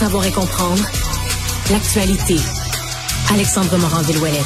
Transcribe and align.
savoir 0.00 0.24
et 0.24 0.30
comprendre 0.30 0.82
l'actualité. 1.70 2.36
Alexandre 3.34 3.76
Morand-Villouellette. 3.76 4.40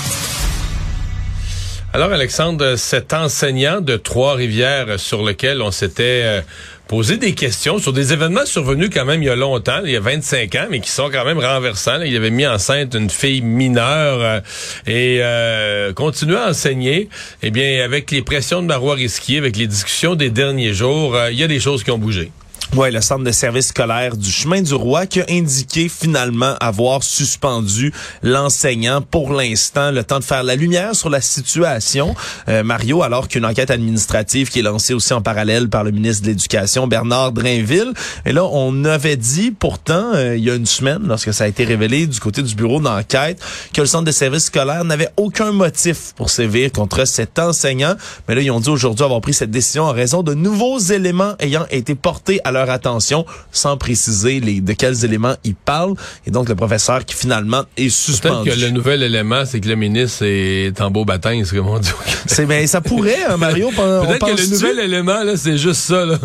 Alors, 1.93 2.11
Alexandre, 2.11 2.75
cet 2.75 3.13
enseignant 3.13 3.81
de 3.81 3.97
Trois-Rivières 3.97 4.99
sur 4.99 5.23
lequel 5.23 5.63
on 5.63 5.71
s'était 5.71 6.23
euh, 6.25 6.41
posé 6.89 7.19
des 7.19 7.35
questions 7.35 7.79
sur 7.79 7.93
des 7.93 8.13
événements 8.13 8.47
survenus 8.47 8.91
quand 8.93 9.05
même 9.05 9.23
il 9.23 9.27
y 9.27 9.31
a 9.31 9.37
longtemps, 9.37 9.79
il 9.85 9.93
y 9.93 9.97
a 9.97 10.01
25 10.01 10.53
ans, 10.57 10.67
mais 10.71 10.81
qui 10.81 10.91
sont 10.91 11.09
quand 11.09 11.25
même 11.25 11.39
renversants. 11.39 12.03
Il 12.03 12.17
avait 12.17 12.31
mis 12.31 12.49
enceinte 12.49 12.93
une 12.95 13.09
fille 13.09 13.41
mineure 13.41 14.19
euh, 14.23 14.41
et 14.89 15.21
euh, 15.23 15.93
à 15.97 16.49
enseigner. 16.49 17.09
Eh 17.45 17.53
bien, 17.53 17.85
avec 17.85 18.11
les 18.11 18.23
pressions 18.23 18.61
de 18.61 18.67
Marois 18.67 18.97
Risquier, 18.97 19.39
avec 19.39 19.57
les 19.57 19.69
discussions 19.69 20.17
des 20.17 20.31
derniers 20.31 20.75
jours, 20.75 21.17
il 21.31 21.39
y 21.39 21.45
a 21.45 21.49
des 21.49 21.61
choses 21.61 21.85
qui 21.85 21.93
ont 21.93 21.99
bougé. 21.99 22.33
Oui, 22.73 22.91
le 22.91 23.01
centre 23.01 23.23
de 23.23 23.31
service 23.31 23.69
scolaire 23.69 24.17
du 24.17 24.31
chemin 24.31 24.61
du 24.61 24.75
roi 24.75 25.07
qui 25.07 25.21
a 25.21 25.27
indiqué 25.31 25.89
finalement 25.89 26.57
avoir 26.59 27.05
suspendu 27.05 27.93
l'enseignant 28.23 29.01
pour 29.01 29.33
l'instant, 29.33 29.93
le 29.93 30.03
temps 30.03 30.19
de 30.19 30.25
faire 30.25 30.43
la 30.43 30.57
lumière 30.57 30.97
sur 30.97 31.09
la 31.09 31.21
situation. 31.21 32.17
Euh, 32.49 32.65
Mario, 32.65 33.03
alors 33.03 33.29
qu'une 33.29 33.45
enquête 33.45 33.71
administrative 33.71 34.51
qui 34.51 34.59
est 34.59 34.63
lancée 34.63 34.93
aussi 34.93 35.13
en 35.13 35.23
parallèle 35.23 35.69
par 35.69 35.85
le 35.85 35.93
ministre 35.93 36.25
de 36.25 36.29
l'Éducation, 36.29 36.89
Bernard 36.89 37.31
Drainville. 37.31 37.93
Et 38.27 38.33
là, 38.33 38.45
on 38.45 38.85
avait 38.85 39.17
dit 39.17 39.53
pourtant, 39.53 40.13
euh, 40.15 40.37
il 40.37 40.43
y 40.43 40.51
a 40.51 40.57
une 40.57 40.67
semaine, 40.67 41.03
lorsque 41.07 41.33
ça 41.33 41.45
a 41.45 41.47
été 41.47 41.65
révélé 41.65 42.09
du 42.09 42.19
côté 42.19 42.43
du 42.43 42.57
bureau 42.57 42.81
d'enquête, 42.81 43.41
que 43.73 43.83
le 43.83 43.87
centre 43.87 44.05
de 44.05 44.13
service 44.13 44.47
scolaire 44.47 44.85
n'avait 44.85 45.11
aucun 45.17 45.53
motif 45.53 46.13
pour 46.17 46.29
sévir 46.29 46.73
contre 46.73 47.05
cet 47.07 47.39
enseignant. 47.39 47.95
Mais 48.27 48.35
là, 48.35 48.41
ils 48.41 48.51
ont 48.51 48.61
dit 48.61 48.71
aujourd'hui 48.71 49.05
avoir 49.05 49.21
pris 49.21 49.35
cette 49.35 49.53
décision 49.53 49.85
en 49.85 49.93
raison 49.93 50.25
de 50.25 50.35
nouveaux 50.35 50.79
éléments 50.79 51.35
ayant 51.39 51.67
été 51.71 51.95
portés 51.95 52.41
à 52.43 52.51
leur 52.55 52.71
attention 52.71 53.27
sans 53.53 53.77
préciser 53.77 54.41
les, 54.41 54.61
de 54.61 54.73
quels 54.73 55.05
éléments 55.05 55.35
il 55.45 55.55
parle. 55.55 55.95
Et 56.27 56.31
donc, 56.31 56.49
le 56.49 56.55
professeur 56.55 57.05
qui 57.05 57.15
finalement 57.15 57.65
est 57.77 57.91
suspendu. 57.91 58.49
Peut-être 58.49 58.61
que 58.61 58.65
le 58.65 58.71
nouvel 58.71 59.03
élément, 59.03 59.45
c'est 59.45 59.61
que 59.61 59.69
le 59.69 59.77
ministre 59.77 60.25
est 60.25 60.81
en 60.81 60.91
beau 60.91 61.05
baptême, 61.05 61.45
comme 61.47 61.69
on 61.69 61.79
dit. 61.79 61.91
C'est, 62.27 62.47
ben, 62.47 62.67
ça 62.67 62.81
pourrait, 62.81 63.25
hein, 63.29 63.37
Mario. 63.37 63.71
Peut-être 63.71 64.27
que 64.27 64.41
le 64.41 64.47
nouvel 64.47 64.79
élément, 64.79 65.23
là, 65.23 65.37
c'est 65.37 65.59
juste 65.59 65.83
ça, 65.83 66.05
là. 66.05 66.19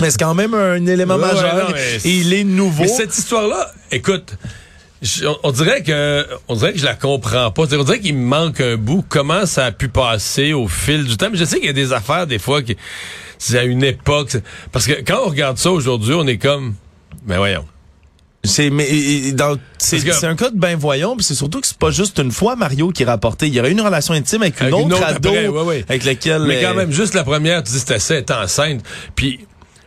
Mais 0.00 0.10
c'est 0.10 0.18
quand 0.18 0.34
même 0.34 0.54
un 0.54 0.84
élément 0.86 1.16
majeur. 1.18 1.74
et 2.04 2.10
il 2.10 2.32
est 2.34 2.44
nouveau. 2.44 2.82
Mais 2.82 2.88
cette 2.88 3.16
histoire-là, 3.16 3.72
écoute, 3.90 4.36
on, 5.42 5.50
dirait 5.50 5.82
que 5.82 6.26
on 6.48 6.56
dirait 6.56 6.72
que 6.72 6.78
je 6.78 6.84
la 6.84 6.94
comprends 6.94 7.50
pas. 7.50 7.62
On 7.62 7.84
dirait 7.84 8.00
qu'il 8.00 8.14
me 8.14 8.26
manque 8.26 8.60
un 8.60 8.76
bout. 8.76 9.04
Comment 9.08 9.46
ça 9.46 9.66
a 9.66 9.72
pu 9.72 9.88
passer 9.88 10.52
au 10.52 10.68
fil 10.68 11.04
du 11.04 11.16
temps? 11.16 11.28
Mais 11.30 11.38
je 11.38 11.44
sais 11.44 11.56
qu'il 11.56 11.66
y 11.66 11.70
a 11.70 11.74
des 11.74 11.92
affaires 11.92 12.26
des 12.26 12.38
fois 12.38 12.62
qui 12.62 12.76
c'est 13.38 13.58
à 13.58 13.64
une 13.64 13.84
époque. 13.84 14.36
Parce 14.72 14.86
que 14.86 14.94
quand 15.06 15.20
on 15.24 15.28
regarde 15.28 15.58
ça 15.58 15.70
aujourd'hui, 15.70 16.14
on 16.14 16.26
est 16.26 16.38
comme, 16.38 16.74
ben 17.24 17.36
voyons. 17.38 17.64
C'est 18.44 18.70
mais 18.70 18.88
c'est 19.78 20.24
un 20.24 20.36
cas 20.36 20.50
de 20.50 20.58
ben 20.58 20.76
voyons, 20.78 21.16
puis 21.16 21.24
c'est 21.24 21.34
surtout 21.34 21.60
que 21.60 21.66
c'est 21.66 21.78
pas 21.78 21.90
juste 21.90 22.18
une 22.20 22.30
fois 22.30 22.54
Mario 22.54 22.90
qui 22.90 23.02
est 23.02 23.06
rapporté. 23.06 23.48
Il 23.48 23.54
y 23.54 23.60
aurait 23.60 23.72
une 23.72 23.80
relation 23.80 24.14
intime 24.14 24.42
avec 24.42 24.60
une, 24.60 24.72
autre, 24.72 25.02
ado 25.02 25.30
avec 25.88 26.04
laquelle. 26.04 26.42
Mais 26.42 26.62
quand 26.62 26.74
même, 26.74 26.92
juste 26.92 27.14
la 27.14 27.24
première, 27.24 27.62
tu 27.64 27.72
dis 27.72 27.80
c'était 27.80 27.94
assez, 27.94 28.24
enceinte. 28.30 28.82
Puis 29.16 29.40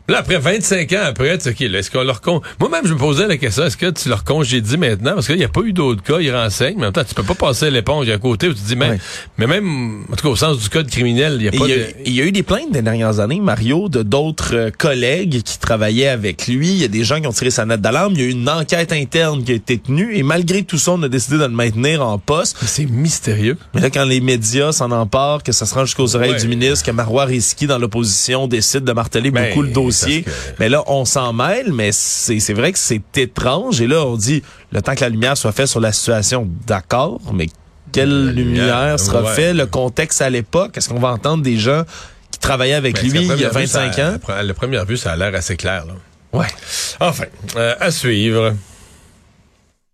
Là, 0.09 0.19
après 0.19 0.39
25 0.39 0.91
ans 0.93 1.03
après, 1.05 1.37
tu 1.37 1.53
sais, 1.53 1.65
est-ce 1.65 1.91
qu'on 1.91 2.03
leur 2.03 2.21
con... 2.21 2.41
Moi-même, 2.59 2.85
je 2.85 2.93
me 2.93 2.97
posais 2.97 3.27
la 3.27 3.37
question, 3.37 3.65
est-ce 3.65 3.77
que 3.77 3.91
tu 3.91 4.09
leur 4.09 4.23
congédies 4.23 4.77
maintenant? 4.77 5.13
Parce 5.13 5.27
qu'il 5.27 5.37
n'y 5.37 5.43
a 5.43 5.49
pas 5.49 5.61
eu 5.61 5.71
d'autres 5.71 6.01
cas, 6.01 6.19
ils 6.19 6.33
renseignent, 6.33 6.77
mais 6.77 6.83
en 6.83 6.85
même 6.85 6.93
temps, 6.93 7.03
tu 7.03 7.13
peux 7.13 7.23
pas 7.23 7.35
passer 7.35 7.69
l'éponge 7.69 8.09
à 8.09 8.17
côté 8.17 8.47
où 8.47 8.53
tu 8.53 8.59
te 8.59 8.67
dis, 8.67 8.75
mais, 8.75 8.97
mais 9.37 9.45
même, 9.45 10.01
en 10.11 10.15
tout 10.15 10.23
cas, 10.23 10.29
au 10.29 10.35
sens 10.35 10.57
du 10.57 10.67
code 10.69 10.89
criminel, 10.89 11.33
il 11.35 11.41
n'y 11.43 11.47
a 11.47 11.51
pas 11.51 11.67
de... 11.67 11.85
Il 12.05 12.13
y 12.13 12.21
a 12.21 12.25
eu 12.25 12.31
des 12.31 12.41
plaintes 12.41 12.71
des 12.71 12.81
dernières 12.81 13.19
années, 13.19 13.39
Mario, 13.39 13.87
de 13.87 14.01
d'autres 14.01 14.55
euh, 14.55 14.71
collègues 14.75 15.43
qui 15.43 15.59
travaillaient 15.59 16.07
avec 16.07 16.47
lui. 16.47 16.69
Il 16.69 16.77
y 16.77 16.85
a 16.85 16.87
des 16.87 17.03
gens 17.03 17.21
qui 17.21 17.27
ont 17.27 17.31
tiré 17.31 17.51
sa 17.51 17.65
note 17.65 17.81
d'alarme. 17.81 18.13
Il 18.13 18.19
y 18.19 18.23
a 18.23 18.27
eu 18.27 18.31
une 18.31 18.49
enquête 18.49 18.91
interne 18.91 19.43
qui 19.43 19.51
a 19.51 19.55
été 19.55 19.77
tenue 19.77 20.15
et 20.15 20.23
malgré 20.23 20.63
tout 20.63 20.79
ça, 20.79 20.93
on 20.93 21.03
a 21.03 21.09
décidé 21.09 21.37
de 21.37 21.43
le 21.43 21.49
maintenir 21.49 22.05
en 22.05 22.17
poste. 22.17 22.57
C'est 22.65 22.85
mystérieux. 22.85 23.57
Mais 23.75 23.81
là, 23.81 23.89
quand 23.89 24.05
les 24.05 24.21
médias 24.21 24.71
s'en 24.71 24.91
emparent, 24.91 25.43
que 25.43 25.51
ça 25.51 25.65
se 25.65 25.75
rend 25.75 25.85
jusqu'aux 25.85 26.15
oreilles 26.15 26.39
du 26.39 26.47
ministre, 26.47 26.85
que 26.85 26.91
Marois 26.91 27.25
Risky, 27.25 27.67
dans 27.67 27.77
l'opposition, 27.77 28.47
décide 28.47 28.83
de 28.83 28.91
marteler 28.91 29.29
ben, 29.29 29.49
beaucoup 29.49 29.61
le 29.61 29.69
dossier, 29.69 29.98
mais 30.59 30.69
là, 30.69 30.83
on 30.87 31.05
s'en 31.05 31.33
mêle, 31.33 31.73
mais 31.73 31.91
c'est 31.91 32.53
vrai 32.53 32.71
que 32.71 32.79
c'est 32.79 33.01
étrange. 33.17 33.81
Et 33.81 33.87
là, 33.87 34.05
on 34.05 34.15
dit, 34.15 34.43
le 34.71 34.81
temps 34.81 34.95
que 34.95 35.01
la 35.01 35.09
lumière 35.09 35.37
soit 35.37 35.51
faite 35.51 35.67
sur 35.67 35.79
la 35.79 35.91
situation, 35.91 36.47
d'accord, 36.65 37.19
mais 37.33 37.47
quelle 37.91 38.29
lumière, 38.29 38.99
sera 38.99 39.33
faite? 39.33 39.55
Le 39.55 39.65
contexte 39.65 40.21
à 40.21 40.29
l'époque? 40.29 40.77
Est-ce 40.77 40.89
qu'on 40.89 40.99
va 40.99 41.09
entendre 41.09 41.43
des 41.43 41.57
gens 41.57 41.83
qui 42.31 42.39
travaillaient 42.39 42.73
avec 42.73 43.01
lui 43.01 43.09
il 43.09 43.39
y 43.39 43.45
a 43.45 43.49
25 43.49 43.99
ans? 43.99 44.17
La 44.43 44.53
première 44.53 44.85
vue, 44.85 44.97
ça 44.97 45.13
a 45.13 45.15
l'air 45.15 45.33
assez 45.33 45.55
clair. 45.55 45.85
Là. 45.85 45.93
Ouais. 46.31 46.47
Enfin, 46.99 47.25
euh, 47.55 47.75
à 47.79 47.91
suivre. 47.91 48.53